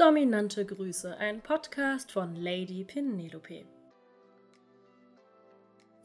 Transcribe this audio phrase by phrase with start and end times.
[0.00, 3.66] Dominante Grüße, ein Podcast von Lady Penelope.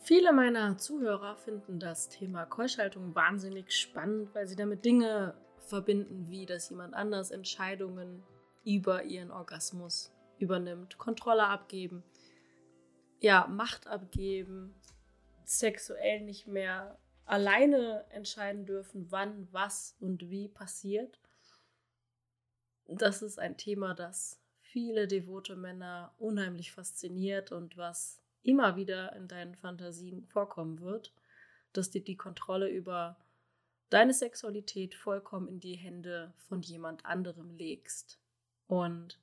[0.01, 6.45] Viele meiner Zuhörer finden das Thema Keuschhaltung wahnsinnig spannend, weil sie damit Dinge verbinden, wie
[6.45, 8.21] dass jemand anders Entscheidungen
[8.65, 12.03] über ihren Orgasmus übernimmt, Kontrolle abgeben,
[13.21, 14.75] ja, Macht abgeben,
[15.45, 21.17] sexuell nicht mehr alleine entscheiden dürfen, wann, was und wie passiert
[22.87, 29.27] das ist ein Thema, das viele devote Männer unheimlich fasziniert und was immer wieder in
[29.27, 31.13] deinen Fantasien vorkommen wird,
[31.73, 33.17] dass dir die Kontrolle über
[33.89, 38.19] deine Sexualität vollkommen in die Hände von jemand anderem legst.
[38.67, 39.19] Und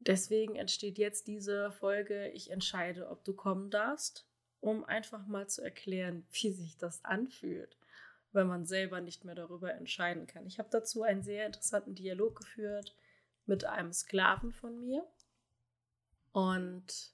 [0.00, 4.26] deswegen entsteht jetzt diese Folge, ich entscheide, ob du kommen darfst,
[4.60, 7.77] um einfach mal zu erklären, wie sich das anfühlt
[8.32, 10.46] wenn man selber nicht mehr darüber entscheiden kann.
[10.46, 12.94] Ich habe dazu einen sehr interessanten Dialog geführt
[13.46, 15.06] mit einem Sklaven von mir.
[16.32, 17.12] Und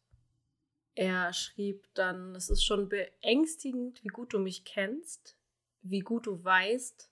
[0.95, 5.37] er schrieb dann, es ist schon beängstigend, wie gut du mich kennst,
[5.83, 7.11] wie gut du weißt,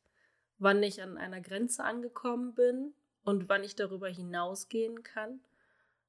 [0.58, 5.40] wann ich an einer Grenze angekommen bin und wann ich darüber hinausgehen kann.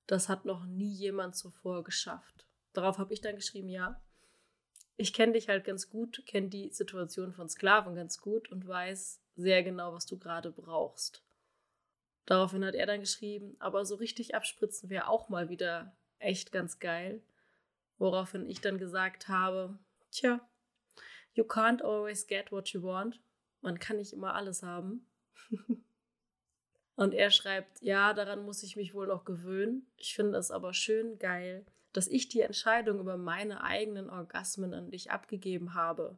[0.07, 2.45] Das hat noch nie jemand zuvor geschafft.
[2.73, 4.01] Darauf habe ich dann geschrieben, ja,
[4.97, 9.21] ich kenne dich halt ganz gut, kenne die Situation von Sklaven ganz gut und weiß
[9.35, 11.23] sehr genau, was du gerade brauchst.
[12.25, 16.79] Daraufhin hat er dann geschrieben, aber so richtig abspritzen wäre auch mal wieder echt ganz
[16.79, 17.21] geil.
[17.97, 19.77] Woraufhin ich dann gesagt habe,
[20.11, 20.39] tja,
[21.33, 23.19] you can't always get what you want.
[23.61, 25.07] Man kann nicht immer alles haben.
[26.95, 29.91] und er schreibt, ja, daran muss ich mich wohl noch gewöhnen.
[29.97, 34.91] Ich finde es aber schön geil, dass ich die Entscheidung über meine eigenen Orgasmen an
[34.91, 36.17] dich abgegeben habe.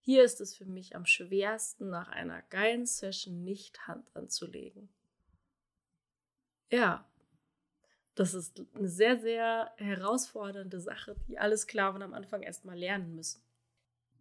[0.00, 4.88] Hier ist es für mich am schwersten, nach einer geilen Session nicht Hand anzulegen.
[6.70, 7.06] Ja,
[8.14, 13.42] das ist eine sehr, sehr herausfordernde Sache, die alle Sklaven am Anfang erstmal lernen müssen.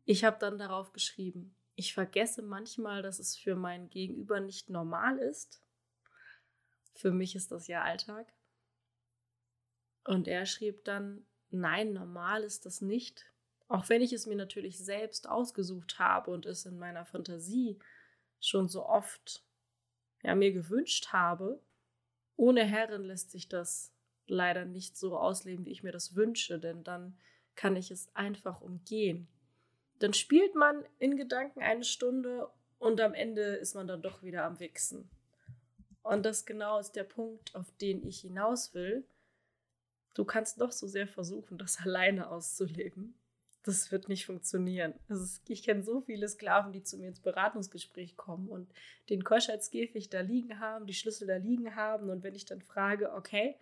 [0.06, 5.18] Ich habe dann darauf geschrieben, ich vergesse manchmal, dass es für mein Gegenüber nicht normal
[5.18, 5.62] ist.
[6.94, 8.32] Für mich ist das ja Alltag.
[10.06, 13.26] Und er schrieb dann, nein, normal ist das nicht.
[13.68, 17.80] Auch wenn ich es mir natürlich selbst ausgesucht habe und es in meiner Fantasie
[18.40, 19.44] schon so oft
[20.24, 21.62] ja, mir gewünscht habe,
[22.36, 23.94] ohne Herren lässt sich das
[24.28, 27.18] leider nicht so ausleben, wie ich mir das wünsche, denn dann
[27.56, 29.28] kann ich es einfach umgehen.
[30.00, 34.46] Dann spielt man in Gedanken eine Stunde und am Ende ist man dann doch wieder
[34.46, 35.10] am Wichsen.
[36.02, 39.06] Und das genau ist der Punkt, auf den ich hinaus will.
[40.14, 43.16] Du kannst doch so sehr versuchen, das alleine auszuleben.
[43.64, 44.96] Das wird nicht funktionieren.
[45.08, 48.72] Also ich kenne so viele Sklaven, die zu mir ins Beratungsgespräch kommen und
[49.10, 52.10] den Keuschheitskäfig da liegen haben, die Schlüssel da liegen haben.
[52.10, 53.56] Und wenn ich dann frage, okay,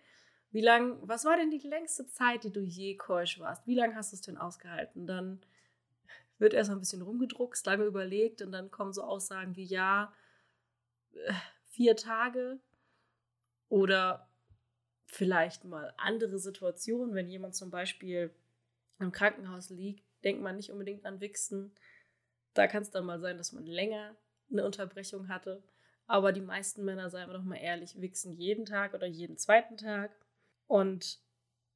[0.52, 3.66] wie lang, was war denn die längste Zeit, die du je keusch warst?
[3.66, 5.06] Wie lange hast du es denn ausgehalten?
[5.06, 5.42] Dann
[6.38, 10.12] wird erst mal ein bisschen rumgedruckst, lange überlegt und dann kommen so Aussagen wie ja,
[11.12, 11.32] äh,
[11.66, 12.58] vier Tage
[13.68, 14.29] oder
[15.10, 18.30] vielleicht mal andere Situationen, wenn jemand zum Beispiel
[18.98, 21.72] im Krankenhaus liegt, denkt man nicht unbedingt an Wichsen.
[22.54, 24.16] Da kann es dann mal sein, dass man länger
[24.50, 25.62] eine Unterbrechung hatte.
[26.06, 29.76] Aber die meisten Männer, seien wir doch mal ehrlich, wichsen jeden Tag oder jeden zweiten
[29.76, 30.10] Tag
[30.66, 31.20] und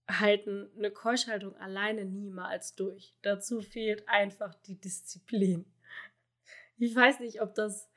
[0.08, 3.14] halten eine Keuschhaltung alleine niemals durch.
[3.22, 5.64] Dazu fehlt einfach die Disziplin.
[6.76, 7.88] Ich weiß nicht, ob das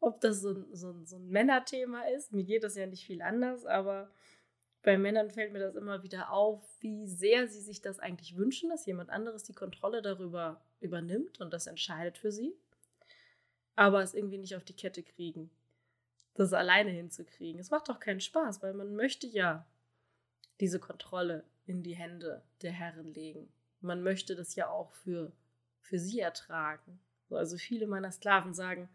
[0.00, 2.32] ob das so ein, so, so ein Männerthema ist.
[2.32, 4.10] Mir geht das ja nicht viel anders, aber
[4.82, 8.70] bei Männern fällt mir das immer wieder auf, wie sehr sie sich das eigentlich wünschen,
[8.70, 12.54] dass jemand anderes die Kontrolle darüber übernimmt und das entscheidet für sie,
[13.74, 15.50] aber es irgendwie nicht auf die Kette kriegen,
[16.34, 17.60] das alleine hinzukriegen.
[17.60, 19.66] Es macht doch keinen Spaß, weil man möchte ja
[20.60, 23.52] diese Kontrolle in die Hände der Herren legen.
[23.80, 25.32] Man möchte das ja auch für,
[25.80, 27.00] für sie ertragen.
[27.28, 28.88] Also viele meiner Sklaven sagen,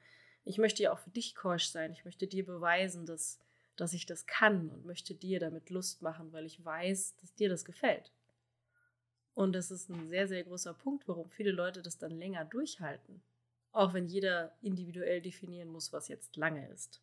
[0.43, 1.91] ich möchte ja auch für dich keusch sein.
[1.91, 3.39] Ich möchte dir beweisen, dass,
[3.75, 7.49] dass ich das kann und möchte dir damit Lust machen, weil ich weiß, dass dir
[7.49, 8.11] das gefällt.
[9.33, 13.21] Und das ist ein sehr, sehr großer Punkt, warum viele Leute das dann länger durchhalten.
[13.71, 17.01] Auch wenn jeder individuell definieren muss, was jetzt lange ist.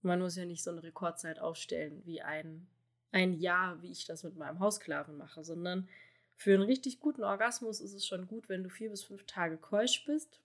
[0.00, 2.66] Man muss ja nicht so eine Rekordzeit aufstellen wie ein,
[3.10, 5.88] ein Jahr, wie ich das mit meinem Hausklaven mache, sondern
[6.36, 9.58] für einen richtig guten Orgasmus ist es schon gut, wenn du vier bis fünf Tage
[9.58, 10.40] keusch bist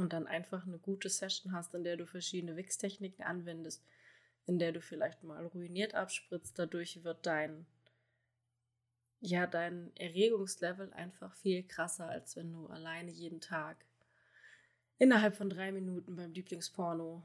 [0.00, 3.84] und dann einfach eine gute Session hast, in der du verschiedene Wix-Techniken anwendest,
[4.46, 7.66] in der du vielleicht mal ruiniert abspritzt, dadurch wird dein
[9.22, 13.84] ja, dein Erregungslevel einfach viel krasser, als wenn du alleine jeden Tag
[14.96, 17.22] innerhalb von drei Minuten beim Lieblingsporno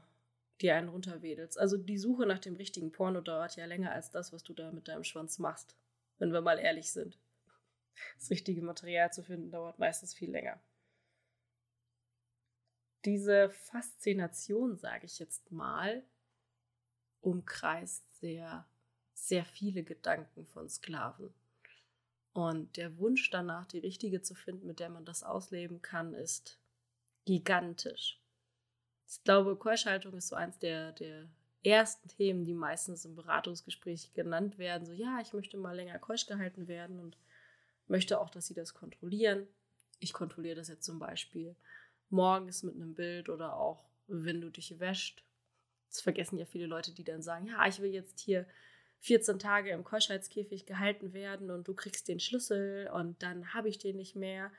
[0.60, 1.58] die einen runterwedelst.
[1.58, 4.72] Also die Suche nach dem richtigen Porno dauert ja länger als das, was du da
[4.72, 5.74] mit deinem Schwanz machst.
[6.18, 7.18] Wenn wir mal ehrlich sind.
[8.18, 10.58] Das richtige Material zu finden dauert meistens viel länger.
[13.06, 16.02] Diese Faszination, sage ich jetzt mal,
[17.20, 18.66] umkreist sehr,
[19.14, 21.32] sehr viele Gedanken von Sklaven.
[22.32, 26.58] Und der Wunsch danach, die richtige zu finden, mit der man das ausleben kann, ist
[27.24, 28.20] gigantisch.
[29.08, 31.28] Ich glaube, Keuschhaltung ist so eins der, der
[31.62, 34.84] ersten Themen, die meistens im Beratungsgespräch genannt werden.
[34.84, 37.16] So, ja, ich möchte mal länger keusch gehalten werden und
[37.86, 39.46] möchte auch, dass sie das kontrollieren.
[40.00, 41.54] Ich kontrolliere das jetzt zum Beispiel
[42.10, 45.24] morgens mit einem Bild oder auch, wenn du dich wäscht.
[45.88, 48.46] Das vergessen ja viele Leute, die dann sagen, ja, ich will jetzt hier
[49.00, 53.78] 14 Tage im Keuschheitskäfig gehalten werden und du kriegst den Schlüssel und dann habe ich
[53.78, 54.50] den nicht mehr.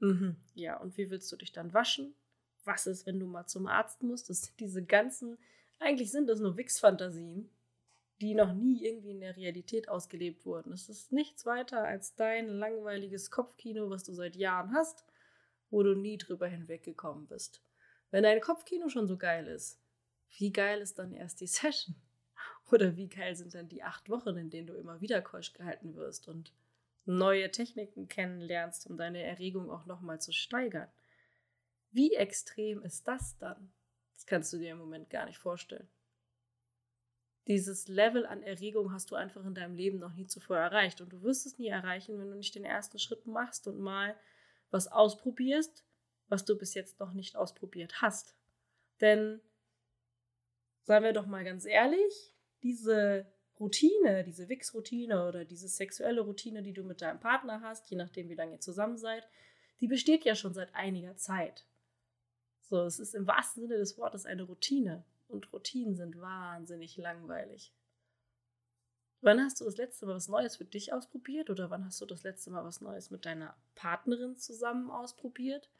[0.00, 0.36] Mhm.
[0.54, 2.14] Ja, und wie willst du dich dann waschen?
[2.64, 4.30] Was ist, wenn du mal zum Arzt musst?
[4.30, 5.38] Das sind diese ganzen,
[5.78, 7.48] eigentlich sind das nur Wix-Fantasien,
[8.20, 10.72] die noch nie irgendwie in der Realität ausgelebt wurden.
[10.72, 15.04] Es ist nichts weiter als dein langweiliges Kopfkino, was du seit Jahren hast,
[15.72, 17.60] wo du nie drüber hinweggekommen bist.
[18.10, 19.80] Wenn dein Kopfkino schon so geil ist,
[20.36, 21.96] wie geil ist dann erst die Session?
[22.70, 25.94] Oder wie geil sind dann die acht Wochen, in denen du immer wieder keusch gehalten
[25.94, 26.52] wirst und
[27.04, 30.88] neue Techniken kennenlernst, um deine Erregung auch nochmal zu steigern?
[31.90, 33.72] Wie extrem ist das dann?
[34.14, 35.88] Das kannst du dir im Moment gar nicht vorstellen.
[37.48, 41.00] Dieses Level an Erregung hast du einfach in deinem Leben noch nie zuvor erreicht.
[41.00, 44.16] Und du wirst es nie erreichen, wenn du nicht den ersten Schritt machst und mal
[44.72, 45.84] was ausprobierst,
[46.28, 48.34] was du bis jetzt noch nicht ausprobiert hast.
[49.00, 49.40] Denn,
[50.82, 53.26] seien wir doch mal ganz ehrlich, diese
[53.60, 58.28] Routine, diese Wix-Routine oder diese sexuelle Routine, die du mit deinem Partner hast, je nachdem,
[58.28, 59.28] wie lange ihr zusammen seid,
[59.80, 61.66] die besteht ja schon seit einiger Zeit.
[62.62, 65.04] So, es ist im wahrsten Sinne des Wortes eine Routine.
[65.28, 67.72] Und Routinen sind wahnsinnig langweilig.
[69.22, 71.48] Wann hast du das letzte Mal was Neues für dich ausprobiert?
[71.48, 75.70] Oder wann hast du das letzte Mal was Neues mit deiner Partnerin zusammen ausprobiert?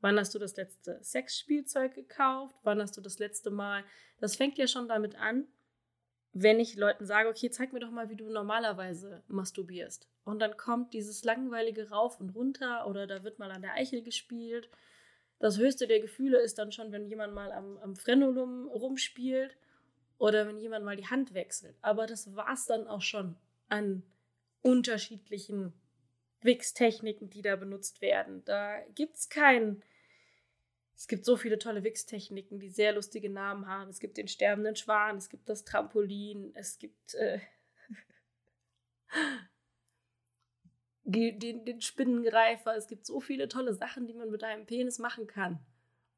[0.00, 2.54] Wann hast du das letzte Sexspielzeug gekauft?
[2.62, 3.82] Wann hast du das letzte Mal?
[4.20, 5.48] Das fängt ja schon damit an,
[6.32, 10.08] wenn ich Leuten sage, okay, zeig mir doch mal, wie du normalerweise masturbierst.
[10.22, 14.02] Und dann kommt dieses langweilige Rauf und runter oder da wird mal an der Eichel
[14.02, 14.70] gespielt.
[15.40, 19.56] Das höchste der Gefühle ist dann schon, wenn jemand mal am, am Frenulum rumspielt
[20.18, 21.76] oder wenn jemand mal die Hand wechselt.
[21.82, 23.36] Aber das war es dann auch schon
[23.68, 24.02] an
[24.62, 25.72] unterschiedlichen
[26.40, 28.44] Wix-Techniken, die da benutzt werden.
[28.44, 29.82] Da gibt es keinen
[30.96, 33.90] es gibt so viele tolle Wix-Techniken, die sehr lustige Namen haben.
[33.90, 37.40] Es gibt den sterbenden Schwan, es gibt das Trampolin, es gibt äh,
[41.04, 42.76] den, den Spinnengreifer.
[42.76, 45.58] Es gibt so viele tolle Sachen, die man mit einem Penis machen kann.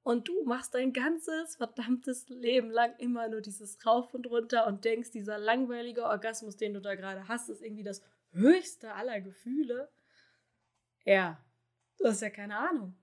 [0.06, 4.84] Und du machst dein ganzes verdammtes Leben lang immer nur dieses Rauf und runter und
[4.84, 9.90] denkst, dieser langweilige Orgasmus, den du da gerade hast, ist irgendwie das höchste aller Gefühle.
[11.04, 11.44] Ja,
[11.98, 12.94] du hast ja keine Ahnung.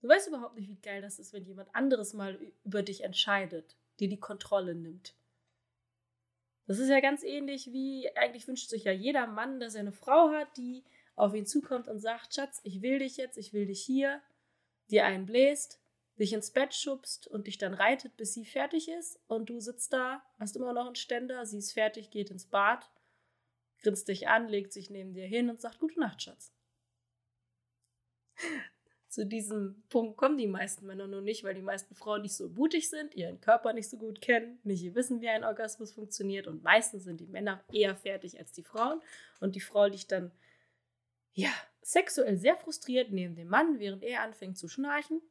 [0.00, 3.76] Du weißt überhaupt nicht, wie geil das ist, wenn jemand anderes mal über dich entscheidet,
[3.98, 5.16] dir die Kontrolle nimmt.
[6.68, 9.90] Das ist ja ganz ähnlich wie, eigentlich wünscht sich ja jeder Mann, dass er eine
[9.90, 10.84] Frau hat, die
[11.16, 14.22] auf ihn zukommt und sagt, Schatz, ich will dich jetzt, ich will dich hier,
[14.88, 15.80] dir einen bläst,
[16.18, 19.92] dich ins Bett schubst und dich dann reitet, bis sie fertig ist und du sitzt
[19.92, 22.90] da, hast immer noch einen Ständer, sie ist fertig, geht ins Bad,
[23.82, 26.52] grinst dich an, legt sich neben dir hin und sagt, gute Nacht, Schatz.
[29.08, 32.50] Zu diesem Punkt kommen die meisten Männer nur nicht, weil die meisten Frauen nicht so
[32.50, 36.62] mutig sind, ihren Körper nicht so gut kennen, nicht wissen, wie ein Orgasmus funktioniert und
[36.62, 39.00] meistens sind die Männer eher fertig als die Frauen
[39.40, 40.30] und die Frau liegt dann
[41.32, 41.48] ja
[41.80, 45.22] sexuell sehr frustriert neben dem Mann, während er anfängt zu schnarchen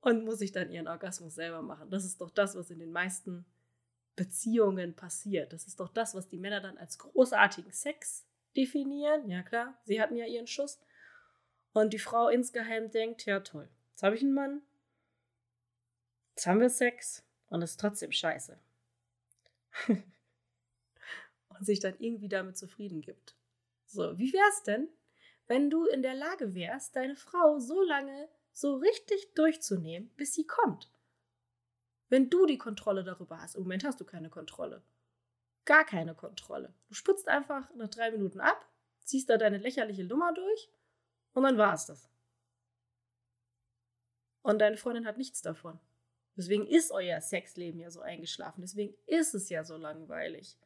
[0.00, 1.90] und muss sich dann ihren Orgasmus selber machen.
[1.90, 3.44] Das ist doch das, was in den meisten
[4.16, 5.52] Beziehungen passiert.
[5.52, 8.26] Das ist doch das, was die Männer dann als großartigen Sex
[8.56, 9.28] definieren.
[9.28, 10.80] Ja klar, sie hatten ja ihren Schuss
[11.72, 14.62] und die Frau insgeheim denkt, ja toll, jetzt habe ich einen Mann,
[16.34, 18.58] jetzt haben wir Sex und es ist trotzdem scheiße.
[19.88, 20.04] und
[21.60, 23.36] sich dann irgendwie damit zufrieden gibt.
[23.86, 24.88] So, wie wär's denn,
[25.46, 28.28] wenn du in der Lage wärst, deine Frau so lange
[28.60, 30.90] so richtig durchzunehmen, bis sie kommt?
[32.08, 33.54] Wenn du die Kontrolle darüber hast.
[33.54, 34.82] Im Moment hast du keine Kontrolle.
[35.64, 36.74] Gar keine Kontrolle.
[36.88, 38.66] Du spritzt einfach nach drei Minuten ab,
[39.04, 40.70] ziehst da deine lächerliche Nummer durch
[41.32, 42.08] und dann war es das.
[44.42, 45.78] Und deine Freundin hat nichts davon.
[46.36, 48.62] Deswegen ist euer Sexleben ja so eingeschlafen.
[48.62, 50.56] Deswegen ist es ja so langweilig.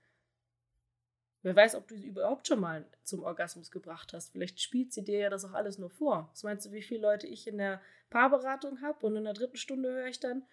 [1.45, 4.33] Wer weiß, ob du sie überhaupt schon mal zum Orgasmus gebracht hast.
[4.33, 6.31] Vielleicht spielt sie dir ja das auch alles nur vor.
[6.31, 9.05] Was meinst du, wie viele Leute ich in der Paarberatung habe?
[9.05, 10.47] Und in der dritten Stunde höre ich dann,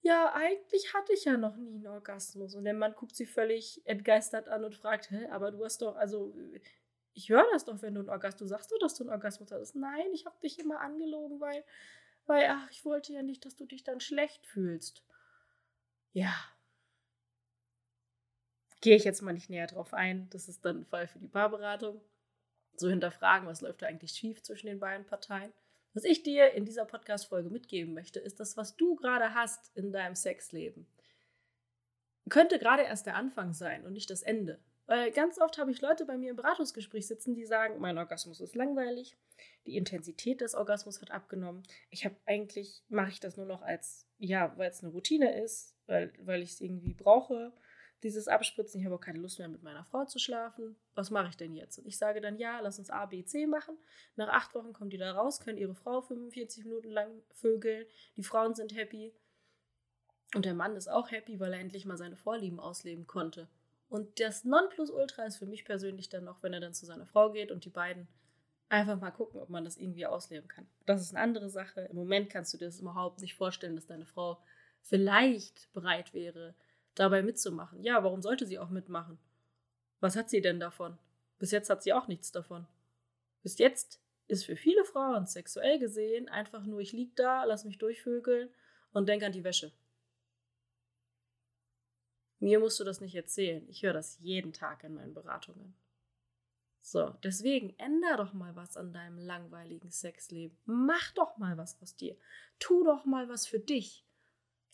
[0.00, 2.56] ja, eigentlich hatte ich ja noch nie einen Orgasmus.
[2.56, 5.94] Und der Mann guckt sie völlig entgeistert an und fragt, hä, aber du hast doch,
[5.94, 6.34] also,
[7.12, 9.52] ich höre das doch, wenn du einen Orgasmus, du sagst doch, dass du einen Orgasmus
[9.52, 9.76] hattest.
[9.76, 11.64] Nein, ich habe dich immer angelogen, weil,
[12.26, 15.04] weil, ach, ich wollte ja nicht, dass du dich dann schlecht fühlst.
[16.12, 16.34] Ja.
[18.84, 20.28] Gehe ich jetzt mal nicht näher drauf ein.
[20.28, 22.02] Das ist dann ein Fall für die Paarberatung.
[22.76, 25.54] So hinterfragen, was läuft da eigentlich schief zwischen den beiden Parteien.
[25.94, 29.90] Was ich dir in dieser Podcast-Folge mitgeben möchte, ist das, was du gerade hast in
[29.90, 30.86] deinem Sexleben.
[32.28, 34.60] Könnte gerade erst der Anfang sein und nicht das Ende.
[34.84, 38.42] Weil ganz oft habe ich Leute bei mir im Beratungsgespräch sitzen, die sagen, mein Orgasmus
[38.42, 39.16] ist langweilig,
[39.64, 41.62] die Intensität des Orgasmus hat abgenommen.
[41.88, 45.74] Ich habe eigentlich, mache ich das nur noch als, ja, weil es eine Routine ist,
[45.86, 47.54] weil, weil ich es irgendwie brauche
[48.04, 50.76] dieses Abspritzen, ich habe auch keine Lust mehr mit meiner Frau zu schlafen.
[50.94, 51.78] Was mache ich denn jetzt?
[51.78, 53.76] Und ich sage dann, ja, lass uns A, B, C machen.
[54.14, 57.86] Nach acht Wochen kommen die da raus, können ihre Frau 45 Minuten lang vögeln.
[58.16, 59.12] Die Frauen sind happy.
[60.34, 63.48] Und der Mann ist auch happy, weil er endlich mal seine Vorlieben ausleben konnte.
[63.88, 67.32] Und das Nonplusultra ist für mich persönlich dann noch, wenn er dann zu seiner Frau
[67.32, 68.06] geht und die beiden
[68.68, 70.66] einfach mal gucken, ob man das irgendwie ausleben kann.
[70.84, 71.82] Das ist eine andere Sache.
[71.82, 74.42] Im Moment kannst du dir das überhaupt nicht vorstellen, dass deine Frau
[74.82, 76.54] vielleicht bereit wäre,
[76.94, 77.82] dabei mitzumachen.
[77.82, 79.18] Ja, warum sollte sie auch mitmachen?
[80.00, 80.98] Was hat sie denn davon?
[81.38, 82.66] Bis jetzt hat sie auch nichts davon.
[83.42, 87.78] Bis jetzt ist für viele Frauen sexuell gesehen einfach nur, ich lieg da, lass mich
[87.78, 88.48] durchvögeln
[88.92, 89.72] und denk an die Wäsche.
[92.38, 93.66] Mir musst du das nicht erzählen.
[93.68, 95.74] Ich höre das jeden Tag in meinen Beratungen.
[96.82, 100.58] So, deswegen änder doch mal was an deinem langweiligen Sexleben.
[100.66, 102.14] Mach doch mal was aus dir.
[102.58, 104.04] Tu doch mal was für dich.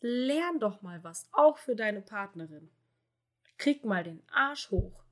[0.01, 2.71] Lern doch mal was, auch für deine Partnerin.
[3.59, 5.05] Krieg mal den Arsch hoch.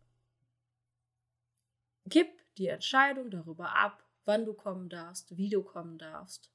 [2.06, 6.50] Gib die Entscheidung darüber ab, wann du kommen darfst, wie du kommen darfst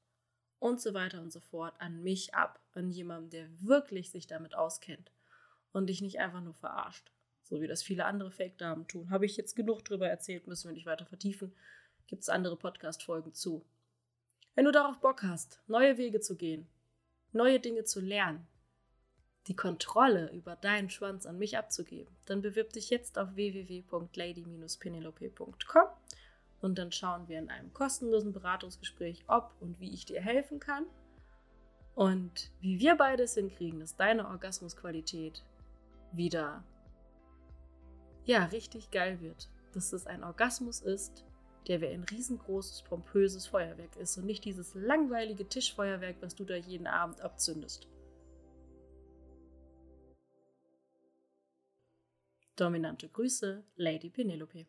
[0.58, 4.54] und so weiter und so fort an mich ab, an jemanden, der wirklich sich damit
[4.54, 5.12] auskennt
[5.72, 7.12] und dich nicht einfach nur verarscht,
[7.42, 9.10] so wie das viele andere Fake-Damen tun.
[9.10, 11.54] Habe ich jetzt genug drüber erzählt, müssen wir nicht weiter vertiefen.
[12.06, 13.64] Gibt es andere Podcast-Folgen zu.
[14.54, 16.66] Wenn du darauf Bock hast, neue Wege zu gehen,
[17.34, 18.46] neue Dinge zu lernen,
[19.46, 25.88] die Kontrolle über deinen Schwanz an mich abzugeben, dann bewirb dich jetzt auf www.lady-penelope.com
[26.60, 30.86] und dann schauen wir in einem kostenlosen Beratungsgespräch, ob und wie ich dir helfen kann.
[31.94, 35.44] Und wie wir beides hinkriegen, dass deine Orgasmusqualität
[36.12, 36.64] wieder
[38.24, 41.26] ja richtig geil wird, dass es ein Orgasmus ist,
[41.66, 46.56] der wie ein riesengroßes, pompöses Feuerwerk ist und nicht dieses langweilige Tischfeuerwerk, was du da
[46.56, 47.88] jeden Abend abzündest.
[52.56, 54.66] Dominante Grüße, Lady Penelope.